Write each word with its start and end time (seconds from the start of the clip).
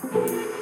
Ce 0.00 0.57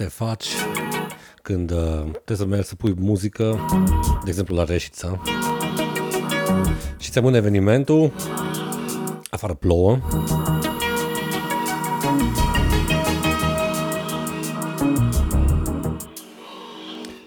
te 0.00 0.06
faci 0.06 0.48
când 1.42 1.70
uh, 1.70 2.02
trebuie 2.10 2.36
să 2.36 2.44
mergi 2.44 2.66
să 2.66 2.74
pui 2.74 2.94
muzică, 2.98 3.58
de 4.24 4.28
exemplu 4.30 4.56
la 4.56 4.64
Reșița, 4.64 5.22
și 6.98 7.10
ți 7.10 7.18
amâne 7.18 7.36
evenimentul, 7.36 8.12
afară 9.30 9.54
plouă, 9.54 9.98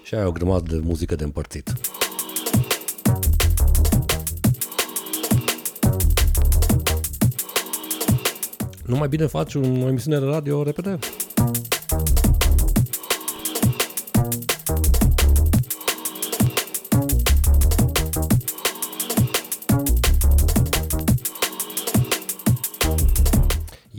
și 0.03 0.15
ai 0.15 0.25
o 0.25 0.31
grămadă 0.31 0.75
de 0.75 0.81
muzică 0.83 1.15
de 1.15 1.23
împărțit. 1.23 1.73
Nu 8.85 8.95
mai 8.95 9.07
bine 9.07 9.25
faci 9.25 9.55
o 9.55 9.59
emisiune 9.59 10.19
de 10.19 10.25
radio 10.25 10.63
repede? 10.63 10.99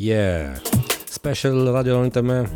Yeah! 0.05 0.61
Special 1.09 1.73
Radio 1.73 2.05
NTM 2.05 2.49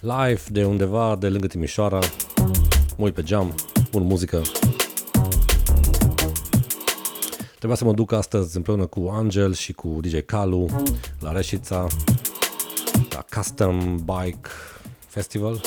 Live 0.00 0.40
de 0.48 0.64
undeva 0.64 1.16
de 1.16 1.28
lângă 1.28 1.46
Timișoara. 1.46 1.98
Mă 2.96 3.04
uit 3.04 3.14
pe 3.14 3.22
geam, 3.22 3.54
pun 3.90 4.02
muzică. 4.02 4.42
Trebuia 7.56 7.76
să 7.76 7.84
mă 7.84 7.92
duc 7.92 8.12
astăzi 8.12 8.56
împreună 8.56 8.86
cu 8.86 9.08
Angel 9.12 9.54
și 9.54 9.72
cu 9.72 9.98
DJ 10.00 10.18
Calu 10.26 10.68
la 11.20 11.32
Reșița 11.32 11.86
la 13.10 13.24
Custom 13.36 13.96
Bike 13.96 14.48
Festival 15.06 15.60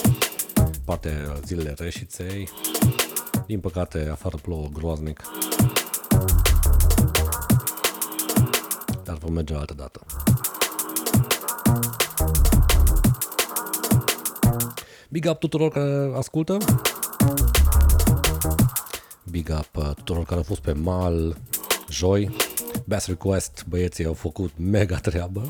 parte 0.86 1.40
zilele 1.46 1.74
Reșiței. 1.78 2.50
Din 3.48 3.60
păcate 3.60 4.08
afară 4.12 4.38
plouă 4.42 4.68
groaznic 4.74 5.22
dar 9.06 9.18
vom 9.18 9.34
merge 9.34 9.56
altă 9.56 9.74
dată. 9.74 10.00
Big 15.10 15.26
up 15.30 15.40
tuturor 15.40 15.72
care 15.72 16.12
ascultă. 16.16 16.58
Big 19.24 19.50
up 19.60 19.70
uh, 19.76 19.94
tuturor 19.96 20.24
care 20.24 20.36
au 20.36 20.44
fost 20.44 20.62
pe 20.62 20.74
mal 20.74 21.38
joi. 21.90 22.36
Best 22.86 23.08
Request, 23.08 23.66
băieții 23.70 24.06
au 24.06 24.14
făcut 24.14 24.52
mega 24.58 24.98
treabă. 24.98 25.48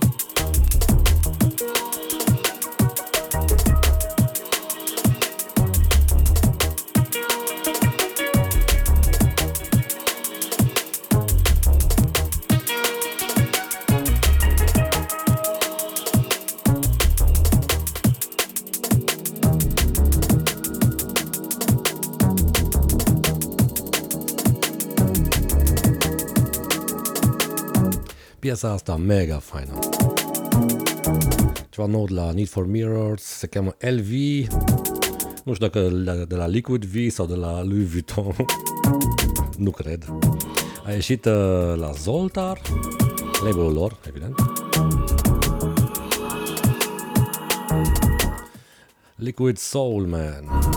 Piesa 28.46 28.72
asta 28.72 28.96
mega 28.96 29.38
faină. 29.38 29.80
Ceva 31.70 31.88
nou 31.88 32.06
de 32.06 32.14
la 32.14 32.32
Need 32.32 32.48
for 32.48 32.68
Mirrors, 32.68 33.24
se 33.24 33.48
cheamă 33.48 33.76
LV. 33.80 34.10
Nu 35.44 35.54
știu 35.54 35.68
dacă 35.68 35.90
de 36.28 36.36
la 36.36 36.48
Liquid 36.48 36.86
V 36.86 37.10
sau 37.10 37.26
de 37.26 37.36
la 37.36 37.64
Louis 37.64 37.90
Vuitton. 37.90 38.36
nu 39.58 39.72
cred. 39.72 40.06
A 40.86 40.92
ieșit 40.92 41.26
uh, 41.26 41.34
la 41.76 41.92
Zoltar, 41.92 42.62
label-ul 43.44 43.74
lor, 43.74 43.98
evident. 44.08 44.36
Liquid 49.16 49.58
Soul 49.58 50.06
Man. 50.06 50.75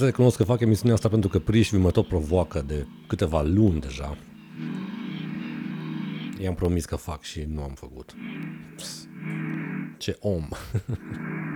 Să 0.00 0.06
recunosc 0.06 0.36
că 0.36 0.44
fac 0.44 0.60
emisiunea 0.60 0.94
asta 0.94 1.08
pentru 1.08 1.28
că 1.28 1.38
Prișvi 1.38 1.76
mă 1.76 1.90
tot 1.90 2.08
provoacă 2.08 2.62
de 2.66 2.86
câteva 3.06 3.42
luni 3.42 3.80
deja. 3.80 4.16
I-am 6.38 6.54
promis 6.54 6.84
că 6.84 6.96
fac 6.96 7.22
și 7.22 7.44
nu 7.48 7.62
am 7.62 7.72
făcut. 7.74 8.14
Ce 9.98 10.16
om! 10.20 10.48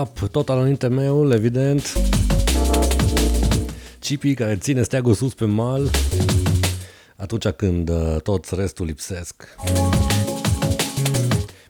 up, 0.00 0.28
tot 0.30 0.48
înainte 0.48 0.88
meu, 0.88 1.32
evident. 1.32 1.92
Cipi 3.98 4.34
care 4.34 4.56
ține 4.56 4.82
steagul 4.82 5.14
sus 5.14 5.34
pe 5.34 5.44
mal 5.44 5.90
atunci 7.16 7.48
când 7.48 7.88
uh, 7.88 8.16
toți 8.22 8.54
restul 8.54 8.86
lipsesc. 8.86 9.48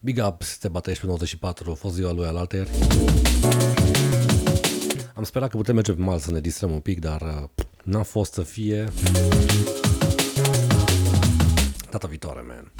Big 0.00 0.22
up, 0.26 0.42
te 0.60 0.68
batești 0.68 1.00
pe 1.00 1.06
94, 1.06 1.70
a 1.70 1.74
fost 1.74 1.94
ziua 1.94 2.12
lui 2.12 2.26
al 2.26 2.36
alter. 2.36 2.66
Am 5.14 5.24
sperat 5.24 5.50
că 5.50 5.56
putem 5.56 5.74
merge 5.74 5.92
pe 5.92 6.02
mal 6.02 6.18
să 6.18 6.30
ne 6.30 6.40
distrăm 6.40 6.70
un 6.70 6.80
pic, 6.80 7.00
dar 7.00 7.20
uh, 7.20 7.64
n-a 7.84 8.02
fost 8.02 8.32
să 8.32 8.42
fie. 8.42 8.88
Data 11.90 12.06
viitoare, 12.08 12.44
man. 12.46 12.72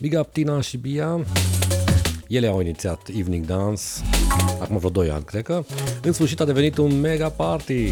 Big 0.00 0.18
up 0.18 0.32
Tina 0.32 0.60
și 0.60 0.76
Bia. 0.76 1.24
Ele 2.28 2.46
au 2.46 2.60
inițiat 2.60 3.08
Evening 3.16 3.44
Dance 3.46 3.82
acum 4.60 4.76
vreo 4.76 4.90
2 4.90 5.10
ani, 5.10 5.24
cred 5.24 5.42
că. 5.42 5.64
În 6.02 6.12
sfârșit 6.12 6.40
a 6.40 6.44
devenit 6.44 6.76
un 6.76 7.00
mega 7.00 7.28
party. 7.28 7.90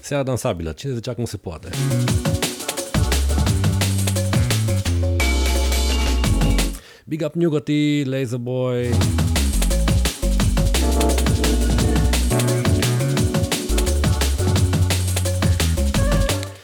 Seara 0.00 0.22
dansabilă. 0.22 0.72
Cine 0.72 0.94
zicea 0.94 1.14
cum 1.14 1.24
se 1.24 1.36
poate? 1.36 1.68
Big 7.04 7.22
up 7.24 7.34
Nugati, 7.34 8.02
Laserboy. 8.04 8.90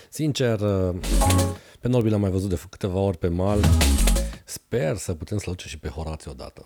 Sincer, 0.08 0.58
pe 1.80 1.88
Norbi 1.88 2.08
l-am 2.08 2.20
mai 2.20 2.30
văzut 2.30 2.48
de 2.48 2.60
câteva 2.70 2.98
ori 2.98 3.18
pe 3.18 3.28
mal. 3.28 3.58
Sper 4.50 4.96
să 4.96 5.14
putem 5.14 5.38
să-l 5.38 5.56
și 5.56 5.78
pe 5.78 5.88
Horațiu 5.88 6.30
odată. 6.30 6.62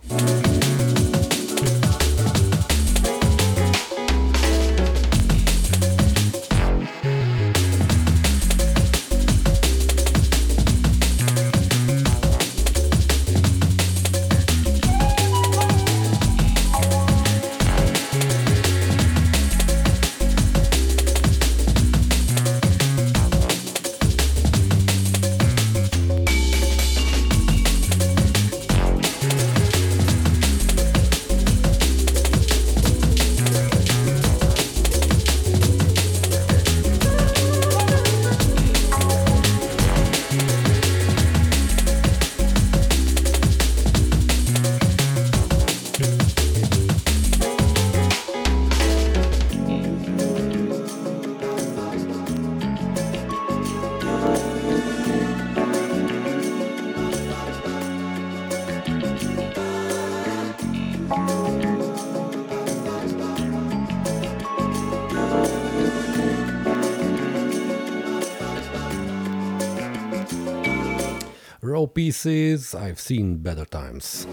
Pieces, 71.87 72.75
I've 72.75 72.99
seen 72.99 73.37
better 73.43 73.65
times. 73.69 74.27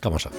Cam 0.00 0.12
așa. 0.12 0.30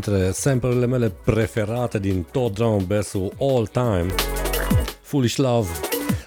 Dintre 0.00 0.30
samplele 0.30 0.86
mele 0.86 1.12
preferate 1.24 1.98
din 1.98 2.26
tot 2.30 2.54
drum 2.54 2.84
bass 2.86 3.14
all 3.38 3.66
time. 3.66 4.06
Foolish 5.00 5.36
Love, 5.36 5.68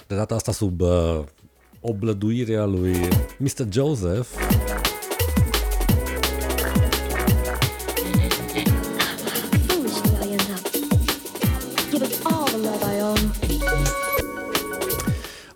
de 0.08 0.16
data 0.16 0.36
asta 0.36 0.52
sub 0.52 0.82
uh, 0.82 1.20
oblăduirea 1.80 2.66
lui 2.66 2.96
Mr. 3.38 3.68
Joseph. 3.72 4.28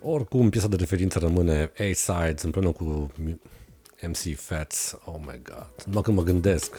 Oricum, 0.00 0.50
piesa 0.50 0.68
de 0.68 0.76
referință 0.76 1.18
rămâne 1.18 1.72
A-Sides 1.78 2.42
împreună 2.42 2.72
cu 2.72 3.10
MC 4.06 4.36
Fats. 4.36 4.98
Oh 5.04 5.14
my 5.18 5.40
god. 5.42 5.70
Numai 5.86 6.02
când 6.02 6.16
mă 6.16 6.22
gândesc. 6.22 6.76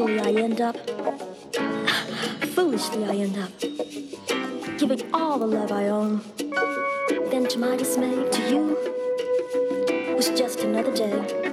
Usually 0.00 0.18
I 0.18 0.42
end 0.42 0.62
up, 0.62 0.76
foolishly 2.54 3.04
I 3.04 3.16
end 3.16 3.36
up, 3.36 3.50
giving 4.78 5.02
all 5.12 5.38
the 5.38 5.46
love 5.46 5.70
I 5.70 5.88
own. 5.88 6.22
Then 7.30 7.46
to 7.48 7.58
my 7.58 7.76
dismay, 7.76 8.26
to 8.30 8.50
you, 8.50 10.14
was 10.16 10.30
just 10.30 10.60
another 10.60 10.96
day. 10.96 11.49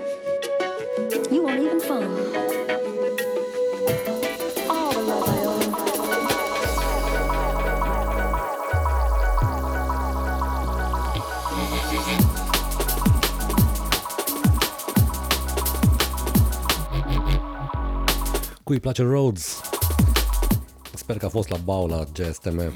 Cui 18.68 18.80
place 18.80 19.04
Rhodes? 19.04 19.62
Sper 20.94 21.18
că 21.18 21.26
a 21.26 21.30
fost 21.30 21.50
la 21.50 21.58
bau 21.58 21.88
la 21.88 22.04
GSTM. 22.14 22.72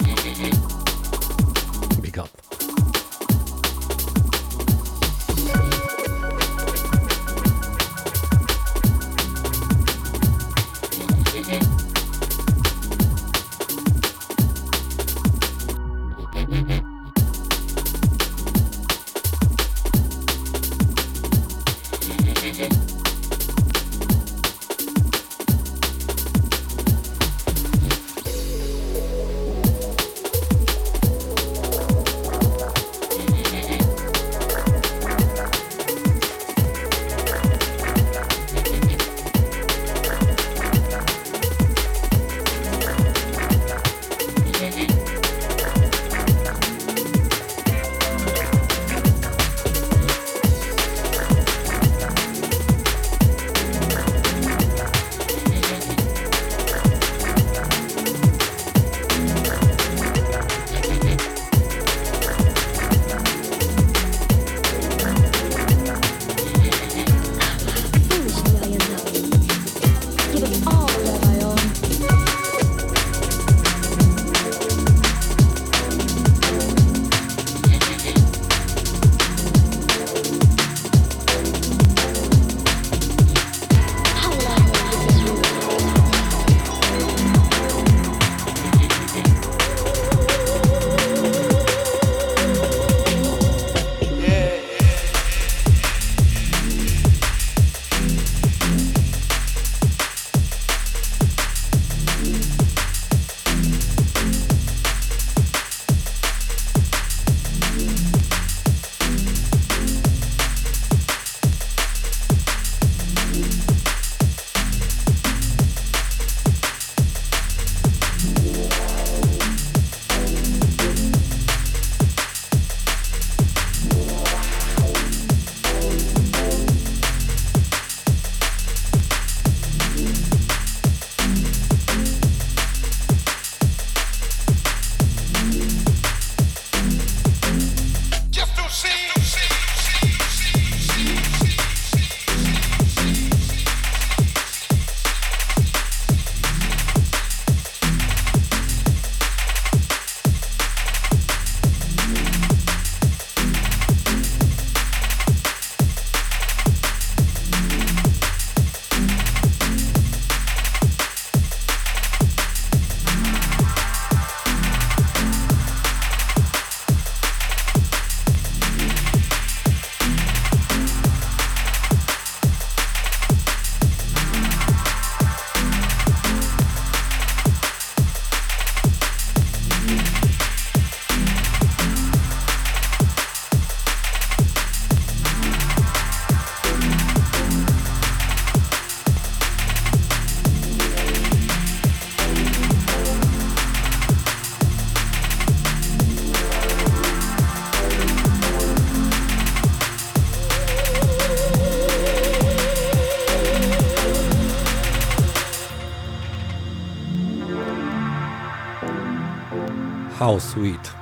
How 210.32 210.40
Sweet, 210.40 210.96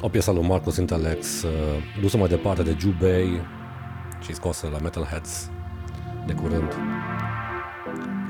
o 0.00 0.08
piesă 0.08 0.32
lui 0.32 0.46
Marcus 0.46 0.76
Intelex, 0.76 1.42
uh, 1.42 1.50
dusă 2.00 2.16
mai 2.16 2.28
departe 2.28 2.62
de 2.62 2.76
Jubei 2.78 3.40
și 4.20 4.34
scosă 4.34 4.68
la 4.72 4.78
Metalheads 4.78 5.50
de 6.26 6.32
curând. 6.32 6.72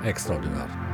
Extraordinar. 0.03 0.86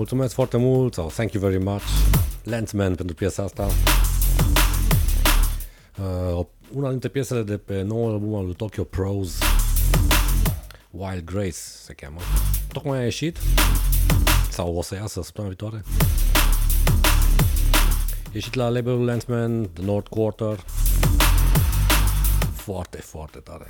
Mulțumesc 0.00 0.34
foarte 0.34 0.56
mult 0.56 0.94
sau 0.94 1.06
thank 1.06 1.32
you 1.32 1.42
very 1.42 1.62
much 1.62 1.82
Landsman 2.42 2.94
pentru 2.94 3.14
piesa 3.14 3.42
asta. 3.42 3.68
Uh, 6.38 6.46
una 6.72 6.90
dintre 6.90 7.08
piesele 7.08 7.42
de 7.42 7.56
pe 7.56 7.82
noul 7.82 8.12
album 8.12 8.34
al 8.34 8.44
lui 8.44 8.54
Tokyo 8.54 8.84
Pros 8.84 9.38
Wild 10.90 11.24
Grace 11.24 11.50
se 11.84 11.92
cheamă. 11.92 12.20
Tocmai 12.72 12.98
a 12.98 13.02
ieșit 13.02 13.36
sau 14.50 14.74
o 14.76 14.82
să 14.82 14.94
iasă 14.94 15.22
săptămâna 15.22 15.54
viitoare. 15.56 15.84
Ieșit 18.32 18.54
la 18.54 18.68
labelul 18.68 19.04
Landsman, 19.04 19.70
The 19.72 19.84
North 19.84 20.08
Quarter. 20.08 20.64
Foarte, 22.54 22.96
foarte 22.96 23.38
tare. 23.38 23.66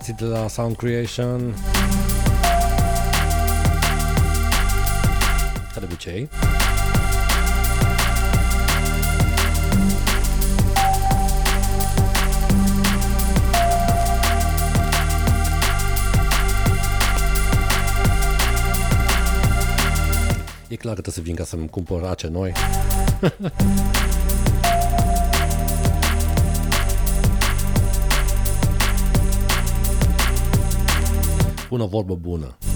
Băieții 0.00 0.26
de 0.26 0.34
la 0.34 0.48
Sound 0.48 0.76
Creation. 0.76 1.54
Ca 5.74 5.80
de 5.80 5.84
obicei. 5.84 6.28
E 20.68 20.76
clar 20.76 20.94
că 20.94 21.00
trebuie 21.00 21.14
să 21.14 21.20
vin 21.20 21.34
ca 21.34 21.44
să-mi 21.44 21.68
cumpăr 21.68 22.02
ace 22.02 22.28
noi. 22.28 22.52
شافونا 31.70 31.86
ضربه 31.86 32.16
بونا. 32.16 32.69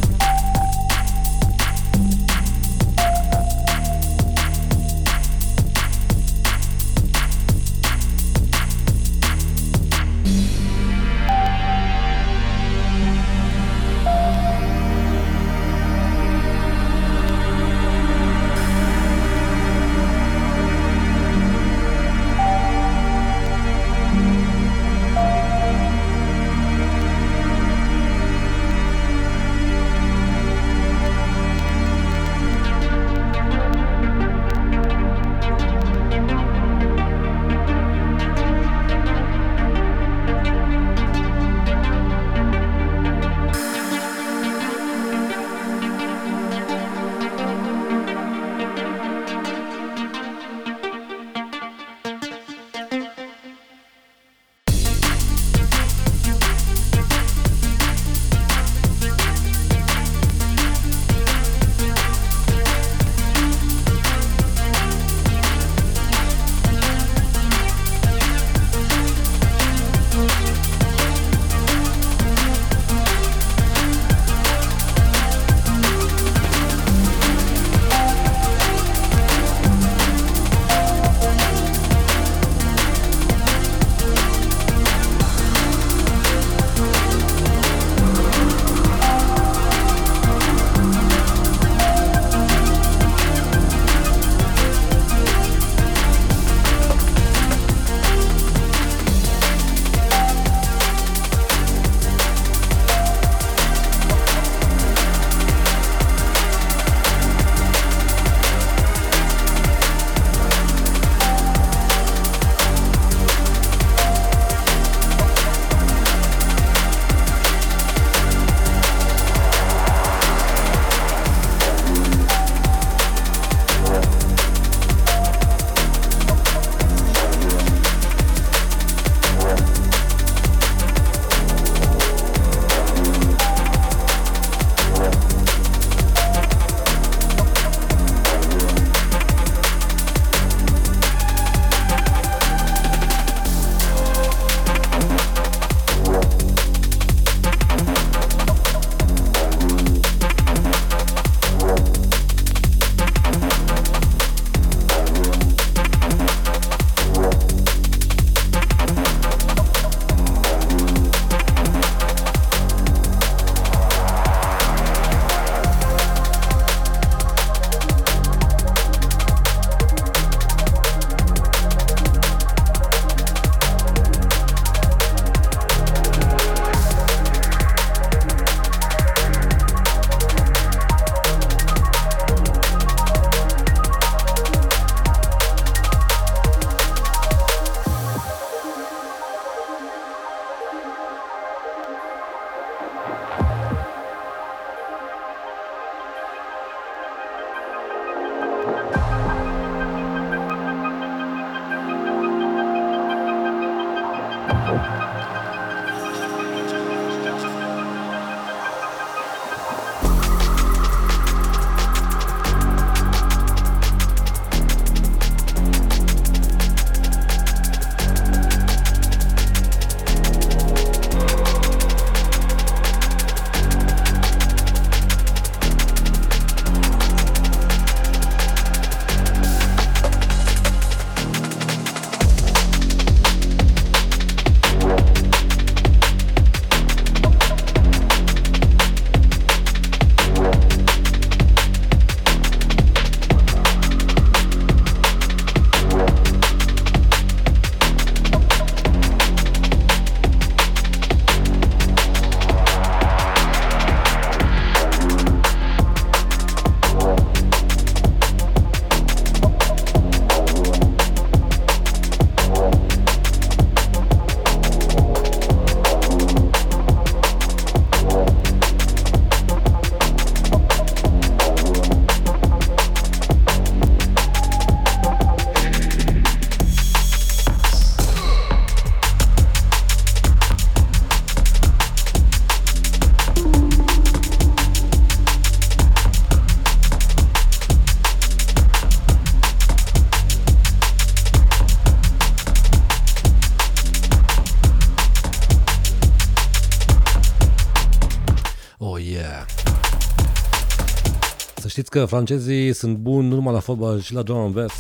Că 301.95 302.05
francezii 302.05 302.73
sunt 302.73 302.97
buni 302.97 303.29
nu 303.29 303.35
numai 303.35 303.53
la 303.53 303.61
fotbal, 303.61 304.01
și 304.01 304.13
la 304.13 304.23
drum 304.23 304.37
and 304.37 304.55
bass. 304.55 304.75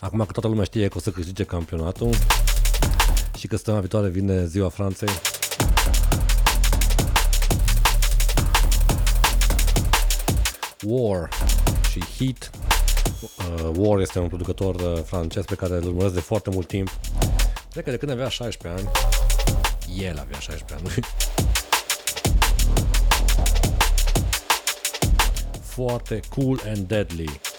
Acum 0.00 0.18
că 0.18 0.32
toată 0.32 0.48
lumea 0.48 0.64
știe 0.64 0.88
că 0.88 0.96
o 0.96 1.00
să 1.00 1.10
câștige 1.10 1.44
campionatul 1.44 2.10
și 3.38 3.46
că 3.46 3.56
săptămâna 3.56 3.82
viitoare 3.82 4.08
vine 4.08 4.46
ziua 4.46 4.68
Franței, 4.68 5.08
War 10.82 11.28
și 11.90 12.00
Heat. 12.18 12.50
Uh, 13.20 13.70
War 13.76 14.00
este 14.00 14.18
un 14.18 14.28
producător 14.28 14.74
uh, 14.74 15.02
francez 15.04 15.44
pe 15.44 15.54
care 15.54 15.74
îl 15.74 15.86
urmăresc 15.86 16.14
de 16.14 16.20
foarte 16.20 16.50
mult 16.50 16.66
timp. 16.66 16.88
Cred 17.72 17.84
că 17.84 17.90
de 17.90 17.96
când 17.96 18.12
avea 18.12 18.28
16 18.28 18.80
ani, 18.80 18.90
el 20.02 20.18
avea 20.18 20.38
16 20.38 20.74
ani. 20.74 21.04
Foarte 25.70 26.20
cool 26.34 26.58
and 26.66 26.86
deadly. 26.86 27.49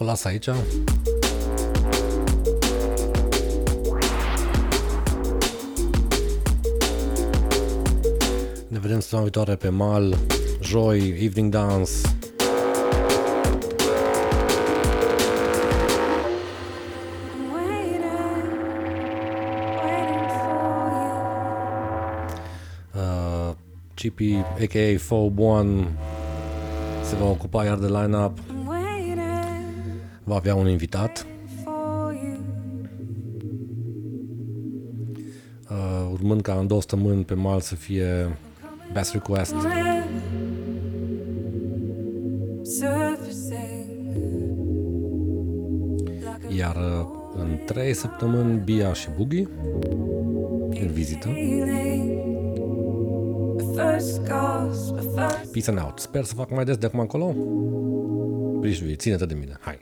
O 0.00 0.04
las 0.04 0.24
aici. 0.24 0.50
Ne 8.68 8.78
vedem 8.78 9.00
săptămâna 9.00 9.22
viitoare 9.22 9.54
pe 9.56 9.68
mal, 9.68 10.16
joi, 10.60 11.24
evening 11.24 11.52
dance. 11.52 11.90
Uh, 22.94 23.54
GP, 23.94 24.20
a.k.a. 24.60 24.98
Phobe 24.98 25.42
One, 25.42 25.88
se 27.08 27.16
va 27.16 27.24
ocupa 27.24 27.64
iar 27.64 27.78
de 27.78 27.86
line-up. 27.86 28.49
Va 30.30 30.36
avea 30.36 30.54
un 30.54 30.68
invitat. 30.68 31.26
Uh, 35.70 36.10
urmând 36.12 36.40
ca 36.40 36.54
în 36.54 36.66
două 36.66 36.80
săptămâni 36.80 37.24
pe 37.24 37.34
mal 37.34 37.60
să 37.60 37.74
fie 37.74 38.38
Best 38.92 39.12
Request. 39.12 39.54
Iar 46.56 46.76
uh, 46.76 47.06
în 47.34 47.58
trei 47.64 47.94
săptămâni 47.94 48.60
Bia 48.64 48.92
și 48.92 49.08
Boogie 49.16 49.48
în 50.80 50.90
vizită. 50.92 51.28
Peace 55.52 55.70
and 55.70 55.78
out. 55.78 55.98
Sper 55.98 56.24
să 56.24 56.34
fac 56.34 56.50
mai 56.50 56.64
des 56.64 56.76
de 56.76 56.86
acum 56.86 57.00
încolo. 57.00 57.34
Brișvii, 58.58 58.96
ține-te 58.96 59.26
de 59.26 59.34
mine. 59.34 59.56
Hai! 59.60 59.79